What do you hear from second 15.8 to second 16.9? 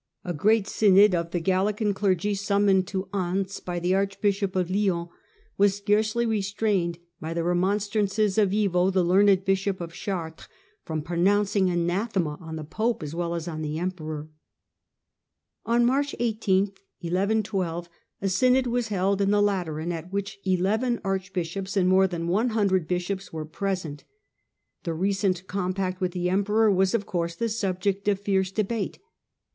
March 18